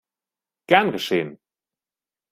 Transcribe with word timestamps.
Gern 0.65 0.91
geschehen! 0.93 1.37